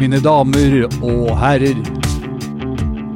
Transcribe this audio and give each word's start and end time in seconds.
Mine 0.00 0.16
damer 0.24 0.86
og 1.04 1.26
herrer. 1.36 1.76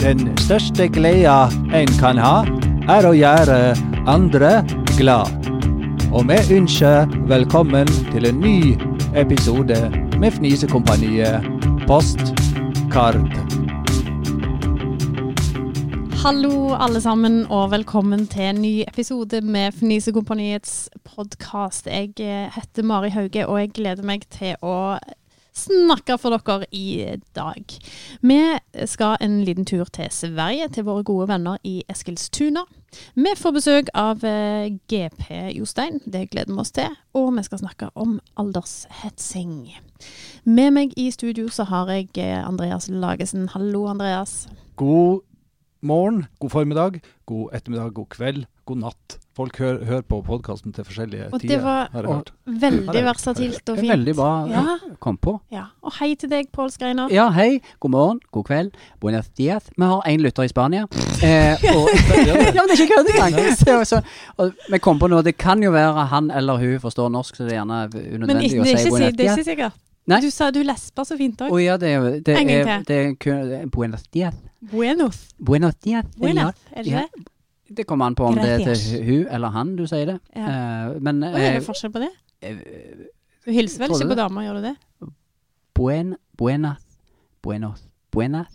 Den 0.02 0.18
største 0.36 0.84
gleda 0.92 1.46
en 1.72 1.92
kan 1.96 2.20
ha, 2.20 2.42
er 2.92 3.08
å 3.08 3.14
gjøre 3.16 3.56
andre 4.04 4.50
glad. 4.98 5.32
Og 6.12 6.28
vi 6.28 6.36
ønsker 6.58 7.08
velkommen 7.30 7.88
til 8.10 8.28
en 8.28 8.44
ny 8.44 8.74
episode 9.16 9.80
med 10.20 10.36
Fnisekompaniet 10.36 11.48
Postkart. 11.88 13.32
Hallo 16.20 16.76
alle 16.76 17.00
sammen, 17.00 17.46
og 17.48 17.72
velkommen 17.72 18.28
til 18.28 18.50
en 18.50 18.60
ny 18.60 18.76
episode 18.84 19.40
med 19.40 19.72
Fnisekompaniets 19.80 20.90
podkast. 21.16 21.88
Jeg 21.88 22.12
eh, 22.20 22.52
heter 22.52 22.84
Mari 22.84 23.16
Hauge, 23.16 23.48
og 23.48 23.62
jeg 23.62 23.76
gleder 23.80 24.04
meg 24.04 24.28
til 24.28 24.60
å 24.60 25.00
snakke 25.54 26.16
for 26.18 26.34
dere 26.34 26.66
i 26.74 27.16
dag. 27.36 27.76
Vi 28.20 28.40
skal 28.90 29.16
en 29.20 29.42
liten 29.46 29.64
tur 29.64 29.84
til 29.84 30.10
Sverige, 30.10 30.68
til 30.68 30.86
våre 30.88 31.04
gode 31.06 31.28
venner 31.30 31.58
i 31.64 31.82
Eskilstuna. 31.90 32.64
Vi 33.14 33.34
får 33.38 33.54
besøk 33.56 33.90
av 33.94 34.22
eh, 34.26 34.70
GP 34.90 35.30
Jostein, 35.56 36.00
det 36.06 36.28
gleder 36.30 36.52
vi 36.52 36.60
oss 36.62 36.74
til. 36.74 36.94
Og 37.14 37.32
vi 37.36 37.42
skal 37.46 37.62
snakke 37.62 37.90
om 37.94 38.18
aldershetsing. 38.38 39.74
Med 40.44 40.74
meg 40.76 40.94
i 41.00 41.08
studio 41.14 41.48
så 41.50 41.66
har 41.70 41.90
jeg 41.90 42.10
eh, 42.18 42.38
Andreas 42.42 42.88
Lagesen. 42.90 43.48
Hallo, 43.54 43.86
Andreas. 43.90 44.44
God 44.76 45.22
morgen, 45.84 46.26
god 46.40 46.50
formiddag, 46.50 47.00
god 47.26 47.54
ettermiddag, 47.54 47.94
god 47.94 48.08
kveld, 48.14 48.46
god 48.66 48.78
natt. 48.80 49.18
Folk 49.34 49.56
hører 49.58 49.84
hør 49.84 50.02
på 50.06 50.20
podkasten 50.24 50.72
til 50.72 50.84
forskjellige 50.86 51.24
Og 51.32 51.40
det 51.40 51.48
tider, 51.50 51.60
var 51.64 51.88
har 51.92 52.02
jeg 52.06 52.12
hørt. 52.14 52.28
veldig 52.46 53.02
versatilt 53.04 53.68
og 53.68 53.76
er 53.76 53.80
fint. 53.80 53.90
veldig 53.92 54.14
bra 54.14 54.46
Ja. 54.48 54.62
kom 55.00 55.16
på. 55.18 55.40
Ja. 55.50 55.64
Og 55.82 55.92
hei 55.98 56.14
til 56.14 56.28
deg, 56.30 56.52
Pål 56.52 56.70
Skreiner. 56.70 57.10
Ja, 57.10 57.30
hei. 57.30 57.60
God 57.80 57.90
morgen, 57.90 58.20
god 58.32 58.44
kveld. 58.44 58.70
Buenas 59.00 59.28
dias. 59.36 59.64
Vi 59.76 59.82
har 59.84 60.02
én 60.06 60.20
lytter 60.22 60.44
i 60.44 60.48
Spania. 60.48 60.86
Eh, 61.22 61.56
og, 61.74 61.88
ja, 62.28 62.34
men 62.34 62.54
det 62.54 62.56
er 62.56 62.86
ikke 62.86 62.94
kødd 62.94 63.10
engang. 63.14 63.56
Så- 63.56 63.84
så- 63.84 64.52
Vi 64.70 64.78
kom 64.78 64.98
på 64.98 65.08
noe. 65.10 65.22
Det 65.22 65.36
kan 65.36 65.60
jo 65.62 65.70
være 65.72 66.06
han 66.06 66.30
eller 66.30 66.56
hun 66.58 66.78
forstår 66.80 67.10
norsk, 67.10 67.34
så 67.36 67.44
det 67.48 67.52
er 67.52 67.64
gjerne 67.64 67.90
unødvendig 67.90 68.44
ikke, 68.52 68.60
å 68.60 68.72
er 68.72 68.76
si 68.78 68.90
buenas 68.90 68.90
dias. 68.90 68.92
Men 68.92 69.16
det 69.16 69.26
er 69.26 69.36
ikke 69.36 69.44
sikkert. 69.44 69.72
Nei. 70.06 70.20
Du 70.20 70.30
sa 70.30 70.50
du 70.50 70.62
lesper 70.62 71.02
så 71.04 71.16
fint 71.16 71.36
òg. 71.40 71.64
ja, 71.64 71.76
det 71.76 71.88
er 71.88 72.20
det 72.20 72.28
En 72.38 72.46
gang 72.46 72.68
er, 72.68 72.82
til. 72.82 72.84
det 72.84 73.26
er 73.26 73.44
det 73.48 73.62
er 73.62 73.66
Buenos 73.66 74.02
dias. 74.12 74.34
Buenos. 74.70 75.28
Buenos 75.42 75.74
dias. 75.82 76.04
Buenas, 76.18 76.54
er 76.72 76.82
det 76.82 76.92
Ja. 76.92 77.00
det? 77.00 77.26
Det 77.68 77.86
kommer 77.86 78.06
an 78.06 78.14
på 78.14 78.26
om 78.28 78.34
det 78.36 78.44
er 78.44 78.74
til 78.74 79.04
hun 79.04 79.26
eller 79.32 79.48
han 79.54 79.76
du 79.76 79.86
sier 79.86 80.06
det. 80.06 80.18
Ja. 80.36 80.48
Uh, 80.90 80.98
men 81.00 81.22
Oi, 81.24 81.30
er 81.32 81.46
eh, 81.54 81.58
det 81.60 81.64
forskjell 81.66 81.92
på 81.94 82.02
det? 82.02 82.10
eh, 82.42 82.58
Du 83.46 83.50
hilser 83.52 83.84
vel 83.84 83.94
ikke 83.96 84.10
på 84.12 84.18
damer, 84.18 84.42
gjør 84.44 84.60
du 84.60 84.66
det? 84.68 84.74
buen, 85.74 86.14
buenas, 86.38 86.82
buenos, 87.42 87.80
buenas. 88.12 88.46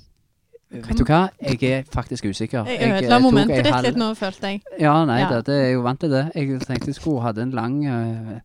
Kan- 0.72 0.84
Vet 0.86 0.98
du 1.00 1.04
hva, 1.04 1.30
jeg 1.42 1.64
er 1.64 1.84
faktisk 1.92 2.26
usikker. 2.30 2.68
Jeg 2.70 2.78
eh, 2.86 2.98
ødela 3.00 3.18
momentet 3.20 3.66
ditt 3.66 3.82
litt 3.88 3.98
nå, 3.98 4.14
følte 4.16 4.52
jeg. 4.54 4.62
Ja, 4.80 4.94
nei, 5.06 5.20
Ja. 5.20 5.42
Det, 5.42 5.56
jeg 5.58 5.72
er 5.72 5.74
jo 5.74 5.82
vant 5.82 6.00
til 6.00 6.12
det. 6.14 6.32
Jeg 6.36 6.60
tenkte 6.62 6.92
jeg 6.92 6.96
skulle 6.96 7.22
hatt 7.26 7.38
en 7.42 7.52
lang 7.52 7.80
uh, 7.90 8.40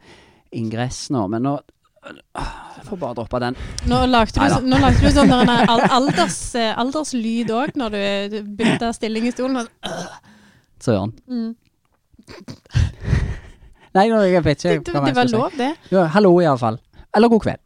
ingress 0.52 1.10
nå, 1.10 1.26
men 1.28 1.42
nå 1.42 1.58
Jeg 2.04 2.84
får 2.88 2.96
bare 3.00 3.14
droppe 3.14 3.40
den. 3.40 3.56
Nå 3.88 4.06
lagde 4.06 4.32
du, 4.40 4.66
nå 4.68 4.80
lagde 4.80 5.00
du 5.00 5.10
sånn 5.12 5.30
alders, 5.32 6.54
eh, 6.60 6.72
alderslyd 6.76 7.52
òg, 7.52 7.76
når 7.76 7.94
du 8.30 8.42
bytta 8.56 8.92
stilling 8.92 9.28
i 9.28 9.32
stolen. 9.32 9.56
og- 9.56 10.32
Søren. 10.84 11.12
Mm. 11.26 11.54
Nei, 13.94 14.08
jeg 14.10 14.44
vet 14.44 14.62
Det, 14.62 14.72
ikke 14.72 14.84
det, 14.84 14.86
det, 14.86 14.94
det 14.94 15.02
var 15.02 15.12
skal 15.14 15.28
si. 15.28 15.36
lov, 15.36 15.50
det. 15.58 15.70
Ja, 15.94 16.04
hallo, 16.16 16.34
iallfall. 16.42 16.80
Eller 17.14 17.28
god 17.32 17.40
kveld. 17.46 17.62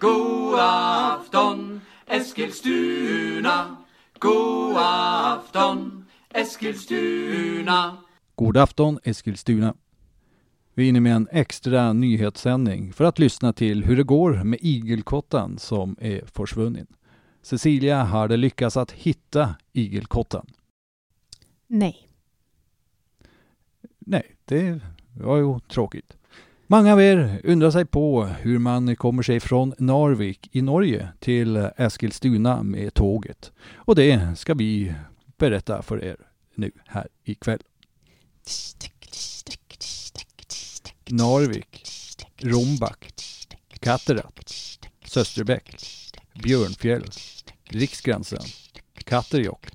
God 0.00 0.58
afton, 0.58 1.80
Eskilstuna. 2.08 3.76
God 4.20 4.76
afton, 4.78 6.04
Eskilstuna. 6.34 7.80
God 8.36 8.56
afton 8.56 8.98
Eskilstuna. 9.04 9.72
Vi 10.74 10.84
är 10.84 10.88
inne 10.88 11.00
med 11.00 11.16
en 11.16 11.28
extra 11.32 11.92
nyhetssändning 11.92 12.92
för 12.92 13.04
att 13.04 13.18
lyssna 13.18 13.52
till 13.52 13.84
hur 13.84 13.96
det 13.96 14.02
går 14.02 14.44
med 14.44 14.58
igelkotten 14.62 15.58
som 15.58 15.96
är 16.00 16.24
försvunnen. 16.26 16.86
Cecilia 17.42 18.02
hade 18.02 18.36
lyckats 18.36 18.76
att 18.76 18.92
hitta 18.92 19.54
igelkotten. 19.72 20.46
Nei. 21.66 21.96
Nej, 23.98 24.36
det 24.44 24.80
var 25.20 25.36
ju 25.36 25.58
tråkigt. 25.60 26.16
Mange 26.66 26.92
av 26.92 27.00
er 27.00 27.40
undrar 27.44 27.70
sig 27.70 27.84
på 27.84 28.24
hur 28.24 28.58
man 28.58 28.96
kommer 28.96 29.22
sig 29.22 29.40
från 29.40 29.74
Narvik 29.78 30.48
i 30.52 30.62
Norge 30.62 31.08
till 31.18 31.56
Eskilstuna 31.76 32.62
med 32.62 32.94
tåget. 32.94 33.52
Och 33.74 33.94
det 33.94 34.38
ska 34.38 34.54
vi 34.54 34.94
berätta 35.38 35.82
för 35.82 36.04
er 36.04 36.16
nu 36.54 36.70
här 36.86 37.08
ikväll. 37.24 37.60
Narvik, 41.12 41.82
Rombak, 42.42 43.12
Katterat, 43.80 44.54
Sösterbäck, 45.06 45.74
Bjørnfjell, 46.42 47.04
Riksgrensen, 47.74 48.44
Katterjokk, 49.04 49.72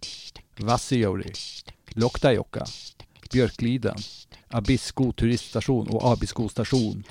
Vassijauri, 0.63 1.33
Loktajokka, 1.95 2.63
Bjørkliden, 3.33 3.99
Abisko 4.55 5.09
turiststation 5.11 5.91
og 5.91 6.07
Abisko 6.13 6.47
stasjon. 6.47 7.03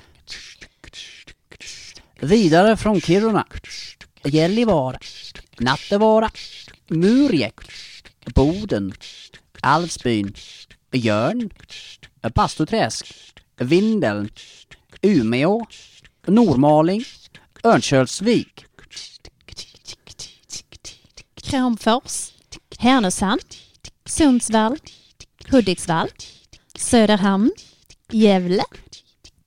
Videre 2.25 2.73
fra 2.81 2.95
Kiruna, 2.99 3.45
Gällivare, 4.23 4.97
Nattevara, 5.61 6.31
Murjek, 6.89 7.61
Boden, 8.33 8.89
Alvsbyn, 9.61 10.33
Jørn, 10.91 11.51
Bastuträsk, 12.33 13.34
Vindeln, 13.57 14.29
Umeå, 15.01 15.65
Nordmaling, 16.27 17.03
Örnsköldsvik, 17.63 18.65
Kramfors, 21.35 22.33
Härnösand, 22.79 23.41
Sundsvall, 24.05 24.77
Hudiksvall, 25.51 26.09
Söderhamn, 26.75 27.51
Gävle, 28.11 28.63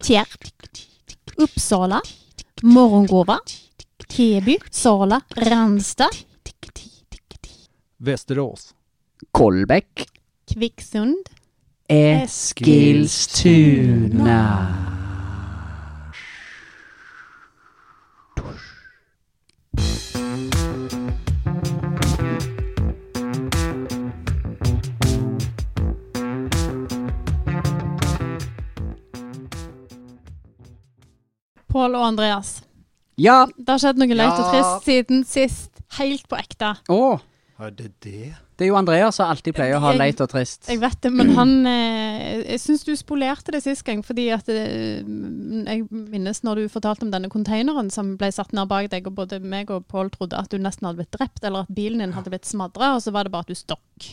Tierp, 0.02 0.44
Uppsala, 1.36 2.00
Morgongåva, 2.62 3.38
Heby, 4.08 4.58
Sala, 4.70 5.20
Ranstad, 5.28 6.10
Västerås, 7.96 8.74
Kolbäck, 9.30 10.08
Kvicksund, 10.54 11.28
Eskilstuna. 11.88 13.08
Pål 31.68 31.94
og 31.94 32.06
Andreas. 32.06 32.62
Ja, 33.18 33.46
Det 33.56 33.68
har 33.74 33.80
skjedd 33.82 33.98
noe 34.00 34.14
løyt 34.16 34.38
og 34.38 34.52
trist 34.52 34.86
siden 34.86 35.24
sist. 35.28 35.70
Helt 35.98 36.28
på 36.28 36.36
ekte. 36.38 36.74
å, 36.88 37.18
Er 37.58 37.70
det 37.70 37.90
det? 38.04 38.34
Det 38.58 38.66
er 38.66 38.72
jo 38.72 38.78
Andreas 38.78 39.14
som 39.20 39.30
alltid 39.30 39.54
pleier 39.54 39.78
å 39.78 39.82
ha 39.84 39.92
leit 39.94 40.18
og 40.18 40.32
trist. 40.32 40.66
Jeg 40.66 40.80
vet 40.82 40.98
det, 41.04 41.12
men 41.14 41.30
han 41.36 41.52
eh, 41.70 42.42
Jeg 42.42 42.62
syns 42.64 42.82
du 42.82 42.90
spolerte 42.98 43.54
det 43.54 43.60
sist 43.62 43.84
gang, 43.86 44.00
fordi 44.02 44.24
at 44.34 44.48
eh, 44.50 44.98
Jeg 44.98 45.84
minnes 45.88 46.42
når 46.42 46.64
du 46.64 46.72
fortalte 46.72 47.06
om 47.06 47.12
denne 47.14 47.30
containeren 47.30 47.92
som 47.94 48.16
ble 48.18 48.32
satt 48.34 48.50
ned 48.56 48.66
bak 48.70 48.90
deg, 48.90 49.06
og 49.06 49.14
både 49.20 49.38
meg 49.38 49.70
og 49.70 49.86
Pål 49.86 50.10
trodde 50.16 50.40
at 50.40 50.50
du 50.50 50.58
nesten 50.58 50.88
hadde 50.88 51.04
blitt 51.04 51.14
drept, 51.14 51.44
eller 51.44 51.68
at 51.68 51.70
bilen 51.74 52.02
din 52.02 52.16
hadde 52.16 52.32
blitt 52.34 52.48
smadra, 52.50 52.96
og 52.96 53.04
så 53.04 53.14
var 53.14 53.28
det 53.28 53.34
bare 53.34 53.46
at 53.46 53.52
du 53.52 53.58
stokk. 53.58 54.08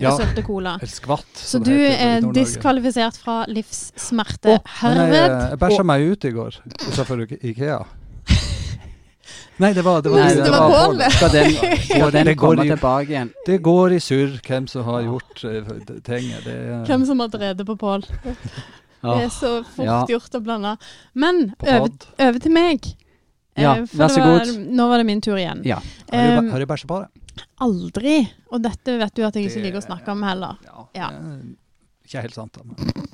Ja, 0.00 0.14
et 0.22 0.40
cola. 0.46 0.78
skvatt. 0.88 1.34
Så 1.36 1.60
du 1.62 1.74
er 1.74 2.24
diskvalifisert 2.34 3.18
fra 3.20 3.42
livssmerte. 3.50 4.54
Oh, 4.54 4.62
men 4.80 4.96
jeg, 4.96 5.10
Herved. 5.10 5.36
jeg 5.50 5.60
bæsja 5.60 5.86
meg 5.86 6.08
ut 6.08 6.24
i 6.24 6.32
går 6.34 6.58
utenfor 6.86 7.24
Ikea. 7.36 7.82
Nei, 9.62 9.72
det 9.72 9.82
var, 9.86 10.00
det 10.02 10.10
var, 10.10 10.18
Nei, 10.24 10.34
det 10.34 10.50
var 10.50 10.70
Pål, 10.72 10.96
det. 10.98 11.10
Skal 11.14 11.30
den, 11.30 11.50
skal 11.88 12.10
den 12.10 12.26
Det 12.26 12.34
går 12.36 12.56
komme 12.56 12.64
i- 12.64 12.70
tilbake 12.72 13.08
igjen? 13.12 13.28
Det 13.46 13.58
går 13.62 13.92
i 13.94 14.00
surr 14.02 14.32
hvem 14.48 14.66
som 14.68 14.84
har 14.88 15.02
gjort 15.06 15.44
uh, 15.44 16.00
tinget. 16.02 16.44
Det 16.44 16.56
Hvem 16.88 17.04
som 17.06 17.20
har 17.22 17.28
drevet 17.28 17.66
på 17.66 17.76
Pål. 17.78 18.02
Det 18.24 19.14
er 19.20 19.28
så 19.30 19.52
fort 19.76 19.84
Ja. 19.86 20.00
gjort 20.08 20.34
å 20.34 20.40
blande. 20.42 20.76
Men 21.14 21.54
over, 21.62 21.90
over 22.18 22.38
til 22.40 22.52
meg. 22.56 22.80
Ja, 23.56 23.76
Eh, 23.76 23.84
for 23.86 23.96
vær 24.00 24.08
så 24.10 24.20
var- 24.24 24.38
god. 24.44 24.56
Nå 24.74 24.88
var 24.90 24.98
det 24.98 25.06
min 25.06 25.20
tur 25.22 25.36
igjen. 25.38 25.60
Ja. 25.64 25.76
Har 26.10 26.24
du, 26.26 26.38
Um, 26.38 26.50
har 26.50 26.58
du 26.58 26.66
bæsja 26.66 26.86
på 26.90 27.00
det? 27.04 27.08
aldri 27.60 28.28
Og 28.50 28.62
dette 28.62 28.98
vet 28.98 29.14
du 29.14 29.22
at 29.26 29.34
jeg 29.34 29.46
ikke 29.50 29.62
liker 29.62 29.78
å 29.78 29.86
snakke 29.86 30.08
om 30.10 30.22
heller. 30.22 30.56
Ja, 30.64 30.86
Ja. 30.94 31.10
Ikke 32.04 32.20
helt 32.22 32.34
sant. 32.34 32.58
Men. 32.64 33.06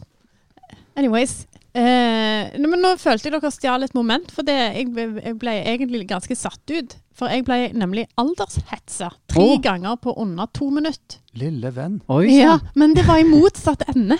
Anyways. 1.00 1.46
Eh, 1.70 2.50
men 2.60 2.80
nå 2.82 2.96
følte 2.98 3.28
jeg 3.28 3.36
dere 3.36 3.52
stjal 3.54 3.86
et 3.86 3.94
moment, 3.94 4.26
for 4.34 4.46
det, 4.46 4.56
jeg, 4.74 4.88
ble- 4.90 5.22
jeg 5.22 5.36
ble 5.38 5.54
egentlig 5.62 6.02
ganske 6.10 6.36
satt 6.36 6.74
ut. 6.74 6.96
For 7.16 7.30
jeg 7.32 7.44
ble 7.46 7.70
nemlig 7.76 8.06
aldershetsa 8.20 9.10
tre 9.30 9.44
oh. 9.44 9.56
ganger 9.62 9.96
på 10.02 10.12
under 10.20 10.50
to 10.56 10.70
minutter. 10.74 11.20
Lille 11.38 11.72
venn. 11.76 12.00
Oi 12.10 12.26
Ja, 12.32 12.58
men 12.80 12.96
det 12.96 13.06
var 13.08 13.20
i 13.22 13.28
motsatt 13.28 13.86
ende. 13.94 14.18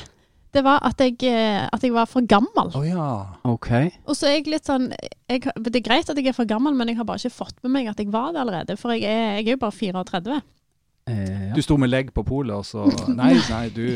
Det 0.50 0.64
var 0.66 0.80
at 0.86 0.98
jeg, 1.02 1.18
eh, 1.28 1.66
at 1.70 1.84
jeg 1.84 1.94
var 1.94 2.08
for 2.10 2.26
gammel. 2.26 2.72
Å 2.74 2.82
ja. 2.86 3.10
Ok. 3.46 3.70
Og 4.08 4.16
så 4.18 4.30
er 4.30 4.40
jeg 4.40 4.48
litt 4.50 4.66
sånn 4.66 4.88
jeg, 4.90 5.44
Det 5.46 5.76
er 5.78 5.84
greit 5.84 6.10
at 6.10 6.18
jeg 6.18 6.32
er 6.32 6.34
for 6.34 6.48
gammel, 6.48 6.74
men 6.74 6.90
jeg 6.90 6.98
har 6.98 7.06
bare 7.06 7.22
ikke 7.22 7.42
fått 7.42 7.60
med 7.62 7.76
meg 7.76 7.90
at 7.92 8.00
jeg 8.02 8.10
var 8.10 8.32
det 8.34 8.42
allerede. 8.42 8.78
For 8.80 8.96
jeg 8.96 9.06
er, 9.06 9.38
jeg 9.38 9.46
er 9.46 9.54
jo 9.54 9.62
bare 9.62 9.78
34. 9.78 10.40
Eh, 11.10 11.22
ja. 11.50 11.52
Du 11.54 11.62
sto 11.62 11.78
med 11.80 11.92
legg 11.92 12.10
på 12.14 12.26
polet, 12.26 12.56
og 12.56 12.66
så 12.66 12.88
Nei, 13.20 13.36
nei, 13.50 13.64
du 13.74 13.86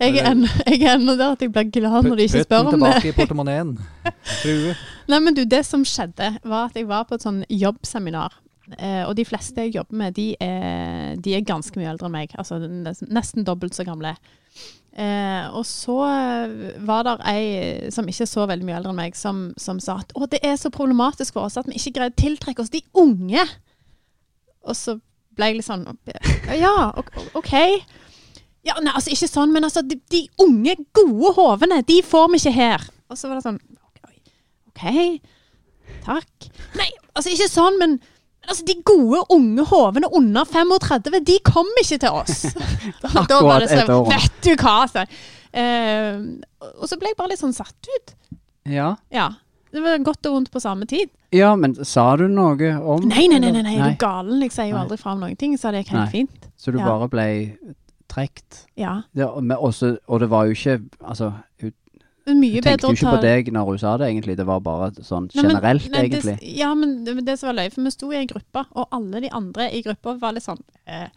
Jeg 0.00 0.18
er 0.20 0.30
ennå 0.32 1.14
er 1.14 1.18
der 1.18 1.34
at 1.34 1.42
jeg 1.44 1.52
blir 1.52 1.70
glad 1.74 2.06
når 2.08 2.16
de 2.20 2.28
ikke 2.28 2.44
spør 2.46 2.62
om 2.62 2.70
det. 2.70 2.78
tilbake 2.78 3.10
i 3.10 3.16
portemoneen. 3.16 3.74
Frue. 4.42 4.74
Nei, 5.10 5.20
men 5.20 5.36
du, 5.36 5.44
det 5.48 5.64
som 5.68 5.84
skjedde, 5.86 6.34
var 6.44 6.70
at 6.70 6.78
jeg 6.78 6.88
var 6.88 7.06
på 7.08 7.18
et 7.18 7.26
sånn 7.26 7.42
jobbseminar. 7.50 8.38
Eh, 8.78 9.02
og 9.04 9.12
de 9.18 9.26
fleste 9.28 9.66
jeg 9.66 9.74
jobber 9.76 9.98
med, 10.00 10.14
de 10.16 10.30
er, 10.40 11.18
de 11.20 11.34
er 11.36 11.44
ganske 11.44 11.76
mye 11.78 11.90
eldre 11.92 12.08
enn 12.08 12.16
meg. 12.16 12.32
Altså 12.40 12.60
nesten, 12.64 13.44
dobbelt 13.44 13.76
så 13.76 13.84
gamle. 13.86 14.14
Eh, 14.94 15.46
og 15.50 15.64
så 15.66 15.98
var 16.86 17.06
det 17.06 17.16
ei 17.26 17.90
som 17.90 18.06
ikke 18.06 18.22
er 18.24 18.30
så 18.30 18.44
veldig 18.46 18.68
mye 18.68 18.78
eldre 18.78 18.94
enn 18.94 19.00
meg, 19.02 19.18
som, 19.18 19.48
som 19.60 19.80
sa 19.82 19.98
at 20.04 20.14
å, 20.14 20.28
det 20.30 20.40
er 20.46 20.54
så 20.60 20.70
problematisk 20.72 21.34
for 21.36 21.48
oss 21.48 21.58
at 21.60 21.68
vi 21.68 21.76
ikke 21.80 21.96
greier 21.98 22.14
å 22.14 22.20
tiltrekke 22.22 22.64
oss 22.64 22.72
de 22.72 22.84
unge. 23.02 23.42
Og 24.64 24.78
så 24.78 24.96
ble 25.34 25.50
jeg 25.50 25.58
litt 25.58 25.66
sånn 25.66 25.84
Ja, 26.56 26.92
OK. 27.34 27.54
Ja, 28.64 28.74
nei, 28.80 28.92
altså 28.96 29.12
ikke 29.12 29.28
sånn, 29.28 29.52
men 29.52 29.64
altså 29.66 29.82
de, 29.84 29.98
de 30.10 30.22
unge, 30.40 30.74
gode 30.96 31.34
hovene, 31.36 31.82
de 31.84 31.98
får 32.02 32.30
vi 32.32 32.40
ikke 32.40 32.52
her. 32.56 32.86
Og 33.12 33.18
så 33.20 33.28
var 33.28 33.36
det 33.40 33.44
sånn 33.44 33.58
OK, 34.72 35.20
takk. 36.06 36.48
Nei, 36.78 36.88
altså 37.14 37.30
ikke 37.34 37.48
sånn, 37.52 37.76
men 37.80 37.98
altså, 38.48 38.64
de 38.66 38.74
gode, 38.86 39.20
unge 39.34 39.66
hovene 39.70 40.08
under 40.16 40.48
35, 40.48 41.20
de 41.28 41.38
kommer 41.46 41.84
ikke 41.84 42.00
til 42.02 42.18
oss. 42.22 42.42
Da, 43.30 43.38
var 43.44 43.62
det 43.64 43.70
sånn. 43.70 44.08
Vet 44.10 44.40
du 44.44 44.52
hva, 44.60 44.74
altså. 44.86 45.04
Eh, 45.54 46.18
og 46.80 46.88
så 46.90 46.98
ble 46.98 47.12
jeg 47.12 47.18
bare 47.20 47.30
litt 47.34 47.42
sånn 47.44 47.54
satt 47.56 47.90
ut. 47.96 48.14
ja. 48.68 48.94
Ja. 49.14 49.30
Det 49.74 49.80
var 49.82 49.96
godt 50.06 50.22
og 50.30 50.36
vondt 50.36 50.52
på 50.54 50.60
samme 50.62 50.86
tid. 50.86 51.08
ja, 51.34 51.48
men 51.58 51.72
sa 51.82 52.04
du 52.14 52.28
noe 52.30 52.68
om 52.78 53.08
Nei, 53.10 53.24
nei, 53.26 53.40
nei, 53.42 53.48
nei, 53.56 53.62
nei, 53.66 53.72
du 53.90 53.96
galen? 53.98 54.38
Jeg 54.44 54.52
sier 54.54 54.68
jo 54.70 54.76
aldri 54.78 54.94
fra 55.00 55.16
om 55.16 55.24
noen 55.24 55.34
ting, 55.34 55.56
så 55.58 55.72
det 55.74 55.80
gikk 55.82 55.96
helt 55.96 56.04
Nei. 56.04 56.12
fint. 56.12 56.44
Så 56.54 56.70
du 56.70 56.78
Ja. 56.78 56.84
bare 56.86 57.08
ble 57.10 57.24
trekt? 58.14 58.64
Ja. 58.80 59.00
Men 59.14 59.56
også, 59.58 59.96
og 60.06 60.22
det 60.22 60.30
var 60.32 60.46
jo 60.48 60.54
ikke 60.56 60.78
Altså, 61.02 61.32
hun 62.24 62.40
Mye 62.40 62.62
tenkte 62.64 62.86
bedre 62.86 62.88
jo 62.88 62.96
ikke 62.96 63.04
ta 63.04 63.16
på 63.18 63.22
deg 63.26 63.48
når 63.52 63.66
hun 63.68 63.78
sa 63.82 63.96
det, 64.00 64.06
egentlig. 64.08 64.36
Det 64.38 64.46
var 64.48 64.60
bare 64.64 64.90
sånn 65.04 65.26
Nei, 65.28 65.42
men- 65.42 65.50
generelt, 65.50 65.88
nei, 65.92 66.04
egentlig. 66.06 66.36
Det, 66.40 66.52
ja, 66.56 66.70
men 66.74 66.94
det, 67.04 67.18
det 67.26 67.34
som 67.40 67.50
var 67.50 67.58
løye, 67.58 67.72
for 67.74 67.84
vi 67.84 67.92
sto 67.92 68.08
i 68.14 68.20
en 68.22 68.30
gruppe, 68.30 68.62
og 68.72 68.94
alle 68.96 69.20
de 69.26 69.32
andre 69.36 69.66
i 69.76 69.82
gruppa 69.84 70.14
var 70.22 70.32
litt 70.32 70.46
sånn 70.46 70.62
eh, 70.88 71.10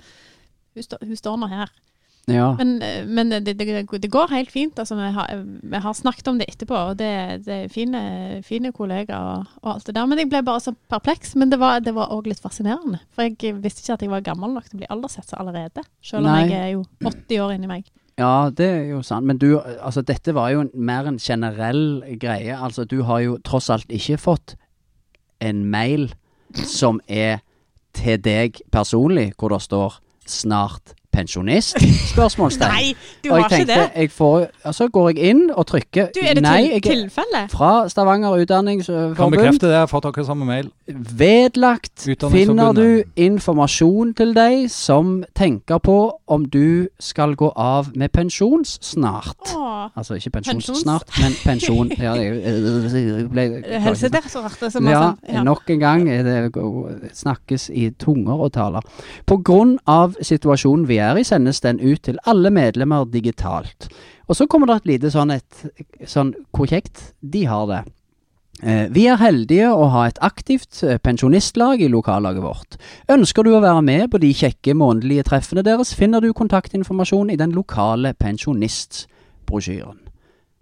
hun, 0.75 0.83
sto, 0.83 0.99
hun 0.99 1.15
står 1.15 1.37
nå 1.39 1.47
her. 1.53 1.71
Ja. 2.27 2.49
Men, 2.59 2.81
men 3.07 3.31
det, 3.31 3.53
det, 3.55 3.87
det 3.87 4.09
går 4.11 4.33
helt 4.33 4.51
fint. 4.51 4.79
Altså, 4.79 4.97
vi, 4.99 5.11
har, 5.15 5.43
vi 5.63 5.79
har 5.83 5.93
snakket 5.95 6.27
om 6.27 6.39
det 6.41 6.49
etterpå, 6.51 6.75
og 6.75 6.97
det, 6.99 7.11
det 7.45 7.59
er 7.63 7.69
fine, 7.71 8.01
fine 8.43 8.73
kollegaer 8.75 9.29
og, 9.37 9.53
og 9.63 9.69
alt 9.73 9.87
det 9.87 9.95
der. 9.95 10.09
Men 10.11 10.19
jeg 10.19 10.29
ble 10.33 10.41
bare 10.43 10.63
så 10.65 10.73
perpleks. 10.91 11.37
Men 11.39 11.53
det 11.53 11.61
var 11.61 11.79
òg 11.87 12.27
litt 12.27 12.43
fascinerende. 12.43 12.99
For 13.15 13.29
jeg 13.29 13.55
visste 13.63 13.85
ikke 13.85 13.95
at 13.95 14.03
jeg 14.03 14.11
var 14.11 14.25
gammel 14.27 14.57
nok 14.57 14.67
til 14.67 14.75
å 14.75 14.81
bli 14.83 14.91
aldershetsa 14.97 15.39
allerede. 15.39 15.85
Selv 16.03 16.25
om 16.25 16.33
Nei. 16.33 16.43
jeg 16.49 16.59
er 16.59 16.75
jo 16.75 16.83
80 17.05 17.45
år 17.45 17.55
inni 17.55 17.71
meg. 17.71 17.87
Ja, 18.17 18.49
det 18.49 18.67
er 18.67 18.85
jo 18.91 19.01
sant. 19.05 19.27
Men 19.29 19.39
du, 19.39 19.59
altså 19.61 20.03
dette 20.03 20.33
var 20.35 20.51
jo 20.51 20.67
mer 20.73 21.07
en 21.07 21.21
generell 21.21 22.01
greie. 22.19 22.57
Altså 22.57 22.83
du 22.83 23.03
har 23.07 23.23
jo 23.23 23.37
tross 23.45 23.69
alt 23.71 23.87
ikke 23.93 24.19
fått 24.19 24.57
en 25.39 25.63
mail 25.69 26.09
som 26.65 26.99
er 27.07 27.39
til 27.97 28.19
deg 28.21 28.59
personlig, 28.73 29.31
hvor 29.37 29.53
det 29.53 29.61
står 29.63 30.01
'snart 30.27 30.96
pensjonist?' 31.17 31.81
Spørsmålstegn. 32.13 32.71
Nei, 32.71 32.93
du 33.23 33.31
og 33.33 33.39
tenkte, 33.49 33.59
ikke 33.61 33.73
det! 33.73 33.91
jeg 33.95 34.11
får, 34.11 34.47
altså 34.63 34.87
går 34.93 35.09
jeg 35.09 35.31
inn 35.31 35.43
og 35.53 35.65
trykker 35.67 36.11
Du, 36.15 36.21
Er 36.23 36.33
det 36.37 36.43
Nei, 36.43 36.61
til, 36.61 36.71
jeg, 36.71 36.83
tilfelle? 36.83 37.43
fra 37.51 37.71
Stavanger 37.89 38.37
Utdanningsforbund. 38.41 39.15
Kan 39.15 39.31
bekrefte 39.31 39.65
det, 39.67 39.73
jeg 39.73 39.85
har 39.85 39.91
fått 39.91 40.05
akkurat 40.05 40.29
samme 40.29 40.45
mail. 40.45 40.69
Vedlagt 40.87 42.07
finner 42.31 42.73
du 42.77 43.03
informasjon 43.15 44.13
til 44.17 44.33
deg 44.37 44.67
som 44.71 45.23
tenker 45.35 45.81
på 45.83 45.97
om 46.27 46.45
du 46.45 46.87
skal 46.99 47.35
gå 47.35 47.51
av 47.55 47.91
med 47.95 48.11
pensjons 48.15 48.77
snart. 48.81 49.53
Åh, 49.55 49.89
Altså 49.97 50.17
ikke 50.17 50.29
pensjons 50.37 50.69
snart, 50.81 51.09
men 51.21 51.33
pensjon. 51.45 51.91
Ja, 51.97 52.13
Helsedirektoratet 53.81 54.73
som 54.73 54.87
har 54.87 54.93
ja, 54.93 55.03
sånn. 55.05 55.35
Ja. 55.37 55.43
nok 55.47 55.69
en 55.73 55.79
gang 55.81 56.07
er 56.11 56.23
det 56.27 56.37
snakkes 57.17 57.69
i 57.71 57.89
tunger 57.99 58.43
og 58.47 58.51
taler. 58.57 58.85
På 59.25 59.39
grunn 59.43 59.77
av 59.87 60.17
situasjonen 60.21 60.87
vi 60.89 60.97
er 61.03 61.06
i, 61.15 61.23
sendes 61.23 61.61
den 61.63 61.79
ut 61.79 62.01
til 62.03 62.19
alle 62.27 62.51
medlemmer 62.51 63.05
digitalt. 63.07 63.87
Og 64.27 64.35
så 64.35 64.47
kommer 64.51 64.67
det 64.67 64.81
et 64.81 64.89
lite 64.91 65.11
sånn 65.13 65.31
et 65.31 65.61
sånn 66.03 66.33
Hvor 66.51 66.67
kjekt 66.67 67.13
de 67.23 67.45
har 67.47 67.67
det. 67.69 67.83
Eh, 68.63 68.87
Vi 68.89 69.05
er 69.07 69.19
heldige 69.21 69.69
å 69.71 69.87
ha 69.93 70.07
et 70.07 70.17
aktivt 70.25 70.81
eh, 70.83 70.97
pensjonistlag 70.97 71.81
i 71.81 71.87
lokallaget 71.93 72.43
vårt. 72.43 72.77
Ønsker 73.13 73.45
du 73.45 73.53
å 73.53 73.61
være 73.61 73.83
med 73.85 74.09
på 74.11 74.19
de 74.19 74.33
kjekke 74.33 74.73
månedlige 74.73 75.23
treffene 75.29 75.63
deres, 75.63 75.93
finner 75.93 76.19
du 76.19 76.33
kontaktinformasjon 76.33 77.29
i 77.31 77.37
den 77.37 77.53
lokale 77.55 78.13
pensjonistbrosjyren. 78.17 80.01